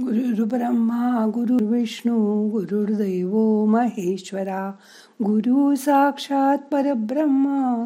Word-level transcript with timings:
गुरुर्ब्रह्मा 0.00 1.26
गुरुर्विष्णू 1.34 2.48
गुरुर्दैव 2.48 3.64
महेश्वरा 3.64 4.72
गुरु 5.24 5.74
साक्षात 5.74 6.58
परब्रह्म 6.58 7.84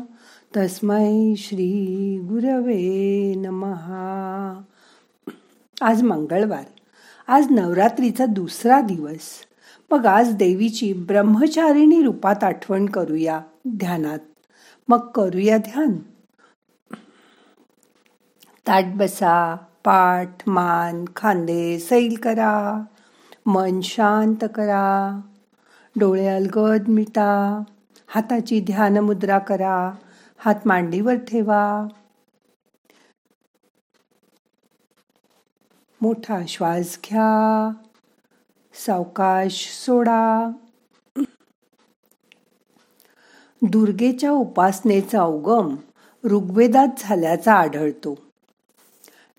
तस्मै 0.57 1.35
श्री 1.37 2.19
गुरवे 2.23 3.35
नमहा 3.35 4.63
आज 5.83 6.03
मंगळवार. 6.03 6.65
आज 7.29 7.47
नवरात्रीचा 7.51 8.27
दुसरा 8.27 8.81
दिवस. 8.81 9.21
मग 9.91 10.07
आज 10.07 10.35
देवीची 10.35 10.93
ब्रह्मचारिणी 10.93 12.03
रूपात 12.03 12.45
आठवण 12.45 12.87
करूया 12.87 13.41
ध्यानात. 13.69 14.19
मग 14.89 14.99
करूया 14.99 15.59
ध्यान. 15.59 15.93
ताट 18.67 18.85
बसा. 18.97 19.57
पाठ 19.87 20.49
मान 20.49 21.05
खांदे 21.17 21.79
सैल 21.79 22.19
करा. 22.23 22.85
मन 23.47 23.81
शांत 23.81 24.45
करा. 24.55 25.21
डोळे 25.97 26.27
अलगद 26.27 26.89
मिटा. 26.89 27.63
हाताची 28.07 28.61
ध्यान 28.61 28.99
मुद्रा 28.99 29.39
करा. 29.39 29.93
हात 30.39 30.55
मांडीवर 30.65 31.15
ठेवा. 31.15 31.87
मोठा 36.01 36.39
श्वास 36.49 36.99
घ्या. 37.11 37.71
सावकाश 38.75 39.83
सोडा. 39.87 40.51
दुर्गेच्या 43.63 44.31
उपासनेचा 44.31 45.23
उगम 45.23 45.77
ऋग्वेदात 46.25 46.89
झाल्याचा 46.99 47.55
आढळतो. 47.55 48.26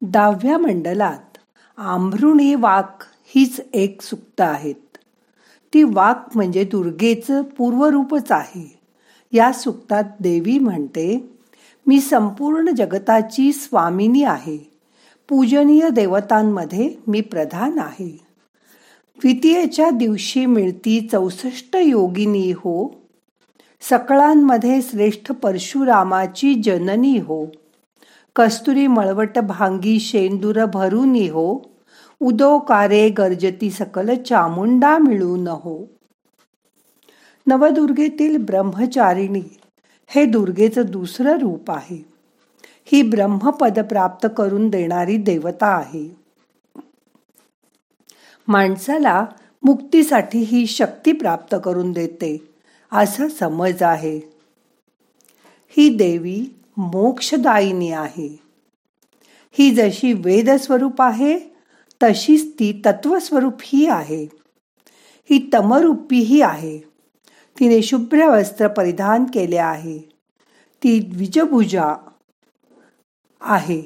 दहाव्या 0.01 0.57
मंडलात 0.57 1.37
आंभरुणी 1.77 2.55
वाक 2.55 3.03
हीच 3.25 3.61
एक 3.73 4.01
सुक्त 4.01 4.41
आहेत. 4.41 4.97
ती 5.73 5.83
वाक 5.83 6.25
म्हणजे 6.35 6.63
दुर्गेचं 6.63 7.41
पूर्वरूपच 7.41 8.31
आहे. 8.31 8.79
या 9.31 9.53
सुक्तात 9.53 10.03
देवी 10.19 10.59
म्हणते 10.59 11.37
मी 11.87 12.01
संपूर्ण 12.01 12.69
जगताची 12.69 13.53
स्वामिनी 13.53 14.23
आहे. 14.23 14.71
पूजनीय 15.29 15.89
देवतांमध्ये 15.89 16.95
मी 17.07 17.21
प्रधान 17.21 17.79
आहे. 17.79 18.25
द्वितीयेच्या 19.17 19.89
दिवशी 19.89 20.45
मिळती 20.45 21.07
चौसष्ट 21.11 21.75
योगिनी 21.75 22.51
हो. 22.51 22.95
सकळांमध्ये 23.81 24.81
श्रेष्ठ 24.81 25.31
परशुरामाची 25.31 26.53
जननी 26.53 27.17
हो. 27.17 27.45
कस्तुरी 28.37 28.87
मळवट 28.87 29.39
भांगी 29.39 29.99
शेंदूर 29.99 30.65
भरून 30.65 31.15
हो 31.15 31.75
उदो 32.19 32.59
कारे 32.59 33.09
गर्जती 33.09 33.71
सकल 33.71 34.15
चामुंडा 34.23 34.97
मिळून 34.97 35.47
हो 35.47 35.87
नवदुर्गेतील 37.47 38.37
ब्रह्मचारिणी 38.37 39.41
हे 40.07 40.25
दुर्गेचं 40.25 40.83
दुसरं 40.89 41.37
रूप 41.37 41.71
आहे. 41.71 42.05
ही 42.85 43.01
ब्रह्मपद 43.01 43.79
प्राप्त 43.79 44.27
करून 44.37 44.69
देणारी 44.69 45.17
देवता 45.17 45.67
आहे. 45.67 46.17
माणसाला 48.47 49.25
मुक्तीसाठी 49.63 50.39
ही 50.39 50.67
शक्ती 50.67 51.11
प्राप्त 51.11 51.55
करून 51.63 51.91
देते 51.91 52.49
असा 52.91 53.27
समज 53.27 53.83
आहे. 53.83 54.17
ही 55.69 55.97
देवी 55.97 56.45
मोक्षदायिनी 56.77 57.91
आहे. 57.91 58.39
ही 59.51 59.75
जशी 59.75 60.13
वेद 60.13 60.49
स्वरूप 60.49 61.01
आहे 61.01 61.39
तशीच 62.03 62.53
ती 62.59 62.81
तत्वस्वरूप 62.85 63.53
ही 63.61 63.87
आहे. 63.87 64.23
ही 65.29 65.49
तमरूपी 65.53 66.41
आहे. 66.41 66.79
तिने 67.59 67.81
शुभ्र 67.81 68.25
वस्त्र 68.25 68.67
परिधान 68.67 69.23
केले 69.23 69.57
आहे. 69.57 69.99
ती 70.83 70.99
द्विजभुजा 70.99 71.95
आहे. 73.41 73.81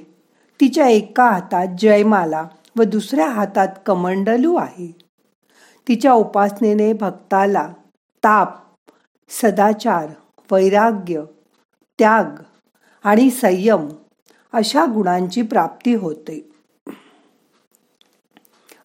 तिच्या 0.62 0.88
एका 0.88 1.30
हातात 1.30 1.68
जयमाला 1.80 2.47
व 2.78 2.84
दुसऱ्या 2.84 3.30
हातात 3.30 3.68
कमंडलू 3.85 4.56
आहे. 4.56 4.96
तिच्या 5.88 6.13
उपासनेने 6.13 6.94
भक्ताला 6.94 7.74
ताप 8.24 8.50
सदाचार 9.30 10.07
वैराग्य 10.51 11.24
त्याग 12.00 12.44
आणि 13.03 13.29
संयम 13.29 13.88
अशा 14.53 14.85
गुणांची 14.85 15.41
प्राप्ती 15.41 15.94
होते. 15.94 16.50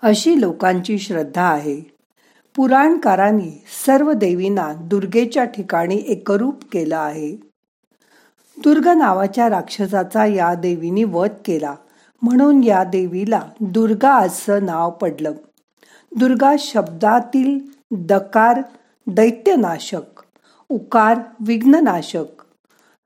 अशी 0.03 0.41
लोकांची 0.41 0.99
श्रद्धा 0.99 1.43
आहे. 1.43 1.81
पुराणकारांनी 2.57 3.65
सर्व 3.87 4.13
देवींना 4.13 4.73
दुर्गेच्या 4.73 5.45
ठिकाणी 5.45 6.03
एकरूप 6.07 6.65
केलं 6.73 6.97
आहे. 6.97 7.37
दुर्ग 8.59 8.89
नावाच्या 8.89 9.49
राक्षसाचा 9.49 10.27
या 10.27 10.55
देवीने 10.55 11.05
वध 11.05 11.31
केला. 11.45 11.75
म्हणून 12.23 12.65
या 12.65 12.85
देवीला 12.85 13.41
दुर्गा 13.61 14.13
असं 14.13 14.65
नाव 14.65 14.91
पडलं. 14.91 15.33
दुर्गा 16.17 16.55
शब्दातील 16.59 17.59
दकार 17.91 18.61
दैत्यनाशक 19.07 20.23
उकार 20.69 21.19
विघ्ननाशक 21.41 22.43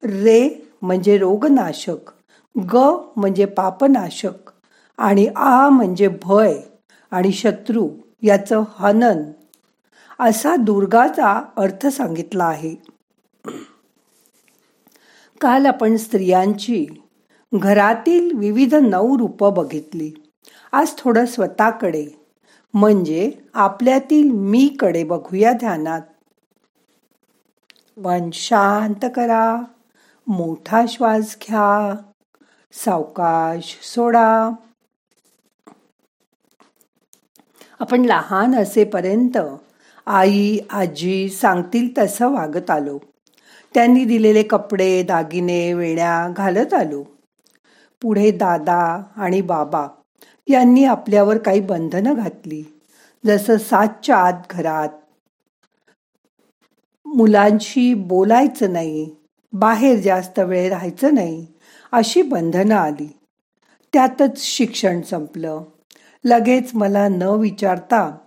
रे 0.04 0.69
म्हणजे 0.82 1.18
रोगनाशक 1.18 2.10
ग 2.72 2.76
म्हणजे 3.16 3.44
पापनाशक 3.44 4.50
आणि 4.98 5.26
आ 5.36 5.68
म्हणजे 5.68 6.08
भय 6.08 6.60
आणि 7.10 7.32
शत्रू 7.32 7.88
याचं 8.22 8.62
हनन. 8.74 9.22
असा 10.18 10.56
दुर्गाचा 10.56 11.42
अर्थ 11.56 11.86
सांगितला 11.86 12.44
आहे. 12.44 12.74
काल 15.40 15.66
आपण 15.66 15.96
स्त्रियांची 15.96 16.86
घरातील 17.54 18.38
विविध 18.38 18.74
नऊ 18.74 19.18
रूपं 19.18 19.54
बघितली. 19.54 20.12
आज 20.72 20.94
थोडं 20.98 21.26
स्वतःकडे 21.26 22.06
म्हणजे 22.74 23.30
आपल्यातील 23.54 24.30
मी 24.30 24.76
कडे 24.80 25.04
बघूया 25.04 25.52
ध्यानात. 25.52 26.00
वन 27.96 28.30
शांत 28.32 29.04
करा. 29.14 29.62
मोठा 30.30 30.82
श्वास 30.88 31.36
घ्या. 31.48 31.96
सावकाश 32.72 33.78
सोडा. 33.82 34.50
आपण 37.80 38.00
लहान 38.00 38.54
असेपर्यंत 38.54 39.38
आई 40.06 40.58
आजी 40.70 41.28
सांगतील 41.28 41.88
तसं 41.98 42.28
वागत 42.28 42.70
आलो. 42.70 42.98
त्यांनी 43.74 44.04
दिलेले 44.04 44.42
कपडे 44.42 45.02
दागिने 45.02 45.72
वेण्या 45.72 46.32
घालत 46.36 46.74
आलो. 46.74 47.04
पुढे 48.02 48.30
दादा 48.30 49.02
आणि 49.16 49.40
बाबा 49.40 49.88
यांनी 50.48 50.84
आपल्यावर 50.84 51.38
काही 51.38 51.60
बंधनं 51.60 52.14
घातली. 52.14 52.82
जसं 53.26 53.56
सातच्या 53.56 54.16
आत 54.16 54.42
घरात 54.50 54.88
मुलांशी 57.06 57.94
बोलायचं 57.94 58.72
नाही 58.72 59.19
बाहेर 59.52 60.00
जास्त 60.00 60.38
वेळ 60.38 60.68
राहायचं 60.68 61.14
नाही 61.14 61.46
अशी 61.92 62.22
बंधनं 62.22 62.74
आली. 62.74 63.18
त्यातच 63.92 64.38
शिक्षण 64.38 65.02
संपलं. 65.02 65.62
लगेच 66.24 66.70
मला 66.74 67.08
न 67.08 67.22
विचारता 67.22 68.18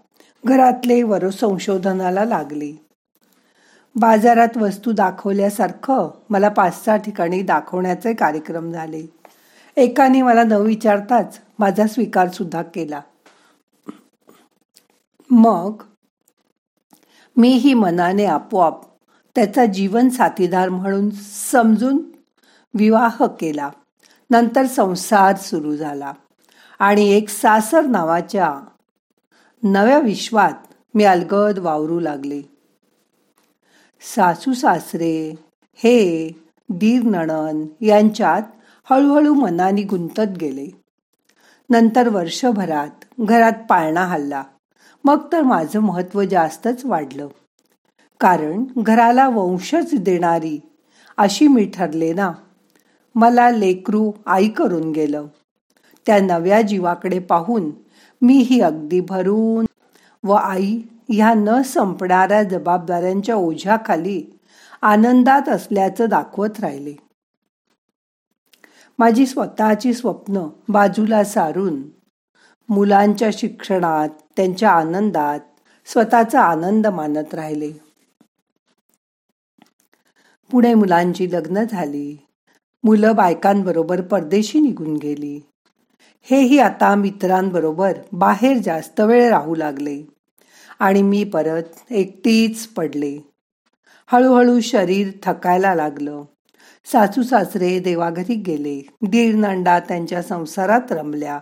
घरातले 0.45 1.31
संशोधनाला 1.31 2.25
लागले. 2.25 2.85
बाजारात 3.95 4.57
वस्तू 4.57 4.91
दाखवल्यासारखं 4.91 6.09
मला 6.29 6.49
पाच 6.49 6.85
सहा 6.85 6.97
ठिकाणी 6.97 7.41
दाखवण्याचे 7.41 8.13
कार्यक्रम 8.13 8.71
झाले. 8.71 9.05
एकाने 9.77 10.21
मला 10.21 10.43
न 10.43 10.51
विचारताच 10.51 11.39
माझा 11.59 11.87
स्वीकार 11.87 12.29
सुद्धा 12.29 12.61
केला. 12.61 13.01
मग 15.29 15.83
मीही 17.37 17.73
मनाने 17.73 18.25
आपोआप 18.25 18.92
त्याचा 19.35 19.65
जीवन 19.65 20.09
साथीदार 20.09 20.69
म्हणून 20.69 21.09
समजून 21.51 21.97
विवाह 22.73 23.17
केला. 23.39 23.69
नंतर 24.29 24.65
संसार 24.65 25.35
सुरू 25.35 25.75
झाला. 25.75 26.13
आणि 26.79 27.09
एक 27.11 27.29
सासर 27.29 27.81
नावाच्या 27.81 28.59
नव्या 29.63 29.99
विश्वात 29.99 30.73
मी 30.93 31.03
अलगद 31.03 31.59
वावरू 31.59 31.99
लागले. 31.99 32.41
सासू 34.15 34.53
सासरे 34.53 35.35
हे 35.73 36.29
दीर 36.69 37.03
नणन 37.03 37.65
यांच्यात 37.81 38.41
हळूहळू 38.89 39.33
मनाने 39.33 39.83
गुंतत 39.83 40.37
गेले. 40.41 40.67
नंतर 41.69 42.07
वर्षभरात 42.09 43.05
घरात 43.19 43.53
पाळणा 43.69 44.05
हल्ला. 44.05 44.43
मग 45.03 45.31
तर 45.31 45.41
माझं 45.41 45.79
महत्त्व 45.79 46.23
जास्तच 46.23 46.85
वाढलं. 46.85 47.27
कारण 48.23 48.63
घराला 48.77 49.27
वंशच 49.29 49.93
देणारी 49.93 50.59
अशी 51.17 51.47
मी 51.47 51.65
ठरले 51.65 52.13
ना. 52.13 52.31
मला 53.15 53.49
लेकरू 53.49 54.11
आई 54.25 54.49
करून 54.49 54.91
गेलं. 54.91 55.25
त्या 56.05 56.19
नव्या 56.19 56.61
जीवाकडे 56.61 57.19
पाहून 57.19 57.71
मीही 58.21 58.61
अगदी 58.61 58.99
भरून 58.99 59.65
व 60.23 60.31
आई 60.31 60.81
ह्या 61.09 61.33
न 61.33 61.61
संपणाऱ्या 61.61 62.43
जबाबदाऱ्यांच्या 62.43 63.35
ओझ्याखाली 63.35 64.39
आनंदात 64.81 65.49
असल्याचं 65.49 66.09
दाखवत 66.09 66.59
राहिले. 66.59 66.93
माझी 68.99 69.25
स्वतःची 69.25 69.93
स्वप्न 69.93 70.47
बाजूला 70.69 71.23
सारून 71.23 71.81
मुलांच्या 72.69 73.29
शिक्षणात 73.33 74.09
त्यांच्या 74.35 74.71
आनंदात 74.71 75.39
स्वतःचा 75.85 76.41
आनंद 76.41 76.87
मानत 76.87 77.33
राहिले. 77.33 77.92
पुढे 80.53 80.73
मुलांची 80.73 81.31
लग्न 81.31 81.63
झाली. 81.71 82.17
मुलं 82.83 83.15
बायकांबरोबर 83.15 84.01
परदेशी 84.01 84.59
निघून 84.59 84.93
गेली. 84.93 85.41
हेही 86.21 86.59
आता 86.59 86.95
मित्रांबरोबर 86.95 87.93
बाहेर 88.11 88.57
जास्त 88.57 89.01
वेळ 89.01 89.29
राहू 89.29 89.55
लागले. 89.55 90.03
आणि 90.79 91.01
मी 91.01 91.23
परत 91.23 91.63
एकटीच 91.89 92.67
पडले. 92.67 93.17
हळूहळू 94.07 94.59
शरीर 94.59 95.07
थकायला 95.23 95.75
लागलं. 95.75 96.23
सासू 96.85 97.23
सासरे 97.23 97.79
देवाघरी 97.79 98.35
गेले. 98.35 98.87
दीरनंडा 99.01 99.79
त्यांच्या 99.79 100.21
संसारात 100.21 100.91
रमल्या. 100.91 101.39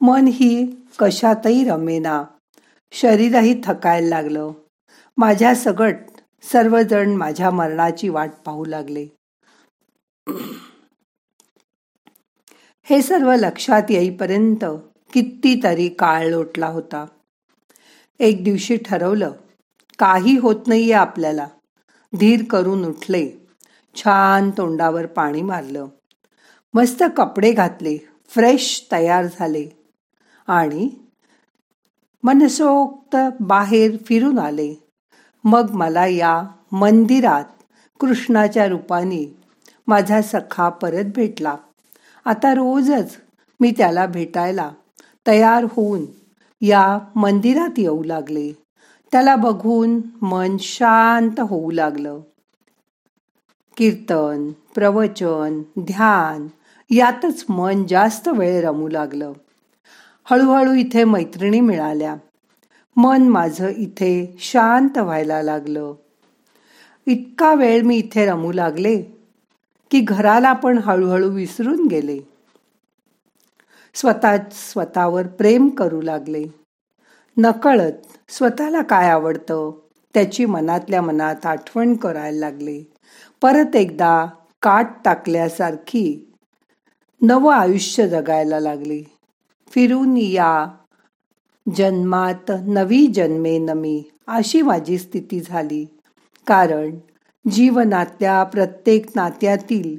मन 0.00 0.24
ही 0.26 0.84
कशातही 0.98 1.68
रमेना. 1.68 2.24
शरीरही 2.92 3.60
थकायला 3.64 4.08
लागलं. 4.08 4.50
माझ्या 5.16 5.54
सगट 5.54 5.96
सर्वजण 6.52 7.10
माझ्या 7.10 7.50
मरणाची 7.50 8.08
वाट 8.08 8.30
पाहू 8.46 8.64
लागले. 8.64 9.06
हे 12.82 13.02
सर्व 13.02 13.34
लक्षात 13.34 13.82
येईपर्यंत 13.90 14.64
कितीतरी 15.12 15.88
काळ 15.88 16.26
लोटला 16.26 16.66
होता. 16.66 17.06
एक 18.18 18.44
दिवशी 18.44 18.76
ठरवलं 18.76 19.32
काही 19.98 20.38
होत 20.38 20.56
नाहीये 20.66 20.92
आपल्याला. 20.92 21.48
धीर 22.20 22.44
करून 22.50 22.84
उठले 22.84 23.30
छान 23.96 24.50
तोंडावर 24.50 25.06
पाणी 25.06 25.42
मारलं. 25.42 25.86
मस्त 26.74 27.02
कपडे 27.16 27.52
घातले 27.52 27.98
फ्रेश 28.28 28.88
तयार 28.92 29.26
झाले. 29.26 29.68
आणि 30.46 30.90
मनसोक्त 32.22 33.16
बाहेर 33.40 33.96
फिरून 34.06 34.38
आले. 34.38 34.85
मग 35.46 35.70
मला 35.70 36.06
या 36.06 36.42
मंदिरात 36.72 37.44
कृष्णाच्या 38.00 38.66
रूपाने 38.66 39.36
माझा 39.86 40.22
सखा 40.22 40.68
परत 40.68 41.04
भेटला. 41.04 41.56
आता 42.24 42.54
रोजच 42.54 43.16
मी 43.60 43.70
त्याला 43.70 44.06
भेटायला 44.06 44.70
तयार 45.26 45.64
होऊन 45.64 46.04
या 46.60 46.98
मंदिरात 47.16 47.78
येऊ 47.78 48.02
लागले. 48.02 48.52
त्याला 49.12 49.36
बघून 49.36 50.00
मन 50.22 50.56
शांत 50.60 51.40
होऊ 51.40 51.70
लागलं. 51.70 52.20
कीर्तन 53.76 54.52
प्रवचन 54.74 55.62
ध्यान 55.80 56.46
यातच 56.90 57.44
मन 57.48 57.84
जास्त 57.86 58.28
वेळ 58.28 58.64
रमू 58.64 58.88
लागलं. 58.88 59.32
हळूहळू 60.24 60.72
इथे 60.72 61.04
मैत्रिणी 61.04 61.60
मिळाल्या. 61.60 62.16
मन 62.96 63.28
माझं 63.28 63.68
इथे 63.68 64.36
शांत 64.38 64.98
व्हायला 64.98 65.42
लागलं. 65.42 65.94
इतका 67.06 67.54
वेळ 67.54 67.82
मी 67.82 67.96
इथे 67.96 68.26
रमू 68.26 68.52
लागले 68.52 69.02
की 69.90 70.00
घराला 70.00 70.52
पण 70.52 70.78
हळूहळू 70.78 71.30
विसरून 71.30 71.86
गेले. 71.86 72.18
स्वतः 73.94 74.36
स्वतःवर 74.52 75.26
प्रेम 75.26 75.68
करू 75.68 76.02
लागले. 76.02 76.44
नकळत 77.36 77.92
स्वतःला 78.28 78.82
काय 78.82 79.10
आवडतं 79.10 79.70
त्याची 80.14 80.44
मनातल्या 80.44 81.02
मनात 81.02 81.46
आठवण 81.46 81.94
करायला 81.94 82.38
लागले. 82.38 82.82
परत 83.42 83.76
एकदा 83.76 84.26
काट 84.62 84.86
टाकल्यासारखी 85.04 86.32
नवं 87.22 87.54
आयुष्य 87.54 88.08
जगायला 88.08 88.60
लागले. 88.60 89.02
फिरून 89.70 90.16
या 90.16 90.66
जन्मात 91.74 92.52
नवी 92.66 93.06
जन्मे 93.06 93.58
नमी 93.58 94.02
अशी 94.26 94.62
माझी 94.62 94.98
स्थिती 94.98 95.40
झाली. 95.40 95.84
कारण 96.46 96.98
जीवनातल्या 97.50 98.44
प्रत्येक 98.44 99.06
नात्यातील 99.16 99.98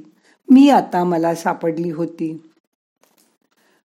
मी 0.50 0.70
आता 0.70 1.04
मला 1.04 1.34
सापडली 1.34 1.90
होती. 1.90 2.50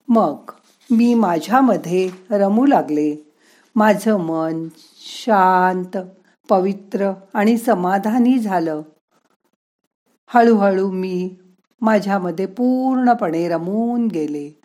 मग 0.08 0.52
मी 0.92 1.14
माझ्यामध्ये 1.14 2.10
रमू 2.30 2.66
लागले. 2.66 3.34
माझं 3.76 4.18
मन 4.18 4.68
शांत 5.00 5.98
पवित्र 6.50 7.12
आणि 7.34 7.58
समाधानी 7.58 8.40
झालं. 8.40 8.82
हळूहळू 10.28 10.92
मी 10.92 11.36
माझ्यामध्ये 11.82 12.46
पूर्णपणे 12.46 13.50
रमून 13.50 14.08
गेले 14.08 14.60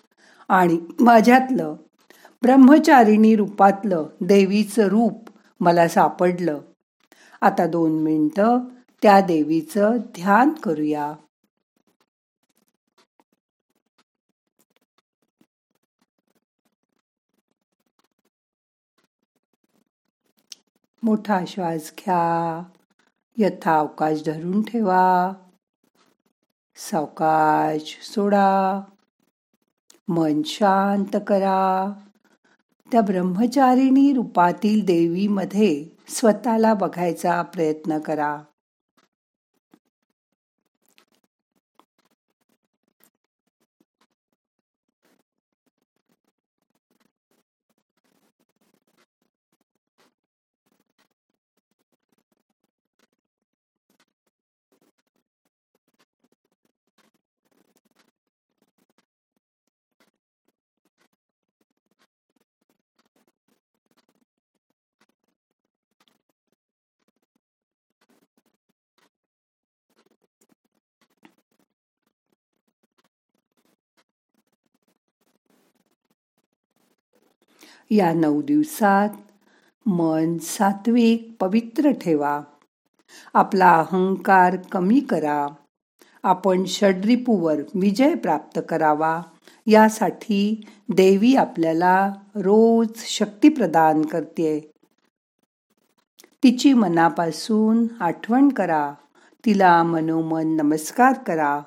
आणि 0.49 0.79
माझ्यातलं 1.01 1.77
ब्रह्मचारिणी 2.43 3.37
रूपातलं 3.37 4.07
देवीचं 4.21 4.83
रूप 4.83 5.31
मला 5.61 5.89
सापडलं. 5.89 6.61
आता 7.41 7.67
दोन 7.67 8.03
मिनटं 8.03 8.59
त्या 9.03 9.21
देवीचं 9.21 9.91
ध्यान 9.97 10.53
करूया. 10.53 11.15
मोठा 21.03 21.41
श्वास 21.47 21.93
घ्या. 21.99 22.63
यथा 23.37 23.79
अवकाश 23.79 24.23
धरून 24.27 24.63
ठेवा. 24.63 25.33
सावकाश 26.77 27.99
सोडा. 28.03 28.81
मन 30.09 30.43
शांत 30.43 31.17
करा. 31.27 32.06
त्या 32.93 33.01
ब्रह्मचारिणी 33.01 34.13
रूपातील 34.13 34.85
देवीमध्ये 34.85 35.85
स्वतःला 36.09 36.75
बघायचा 36.75 37.43
प्रयत्न 37.43 37.99
करा. 37.99 38.37
या 77.91 78.13
नऊ 78.13 78.43
दिवसात 78.43 79.09
मन 79.87 80.39
सात्विक 80.39 81.37
पवित्र 81.41 81.91
ठेवा. 81.91 82.41
आपला 83.35 83.73
अहंकार 83.73 84.57
कमी 84.57 85.01
करा. 85.01 85.47
आपण 86.23 86.65
षड्रिपूवर 86.65 87.55
विजय 87.75 88.15
प्राप्त 88.15 88.61
करावा. 88.69 89.23
यासाठी 89.67 90.67
देवी 90.89 91.35
आपल्याला 91.35 92.13
रोज 92.35 92.89
शक्ती 92.97 93.49
प्रदान 93.49 94.03
करते. 94.03 94.71
तिची 96.43 96.73
मनापासून 96.73 97.87
आठवण 98.01 98.49
करा. 98.49 98.95
तिला 99.45 99.83
मनोमन 99.83 100.57
नमस्कार 100.57 101.13
करा. 101.13 101.61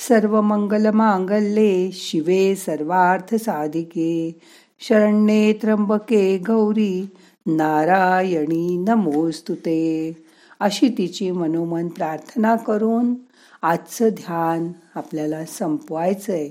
सर्व 0.00 0.40
मंगल 0.40 0.90
मांगल्ये 0.90 1.90
शिवे 1.92 2.56
सर्वार्थ 2.56 3.34
साधिके 3.34 4.40
शरण्ये 4.80 5.52
त्र्यंबके 5.52 6.38
गौरी 6.38 7.08
नारायणी 7.46 8.76
नमोस्तुते 8.76 10.12
अशी 10.60 10.88
तिची 10.88 11.30
मनोमन 11.30 11.88
प्रार्थना 11.88 12.56
करून 12.56 13.14
आजचं 13.62 14.08
ध्यान 14.08 14.72
आपल्याला 14.94 15.44
संपवायचंय. 15.44 16.48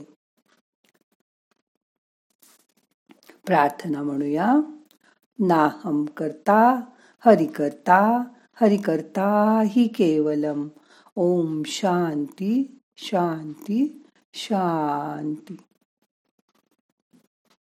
प्रार्थना 3.45 4.03
म्हणूया. 4.03 4.55
नाहम 5.39 6.05
करता 6.05 6.81
हरि 7.25 7.45
करता 7.45 8.23
हरि 8.61 8.77
करता 8.77 9.61
हि 9.65 9.87
केवलम. 9.87 10.67
ओम 11.15 11.61
शांती। 11.65 12.76
शांती 12.97 14.05
शांती. 14.33 15.57